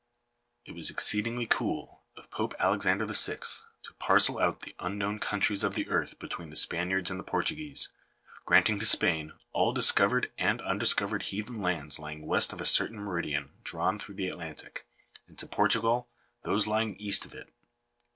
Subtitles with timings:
[0.65, 3.37] It was exceedingly cool of Pope Alexander VI.
[3.83, 7.89] to parcel out the unknown countries of the Earth between the Spaniards and Portuguese,
[8.43, 12.97] granting to Spain all discovered and undis covered heathen lands lying west of a certain
[12.97, 14.87] meridian drawn through the Atlantic,
[15.27, 16.09] and to Portugal
[16.41, 17.53] those lying east of it.